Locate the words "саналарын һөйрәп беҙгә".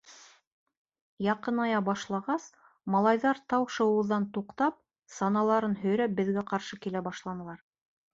5.17-6.45